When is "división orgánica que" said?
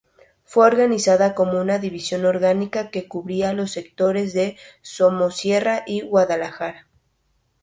1.77-3.07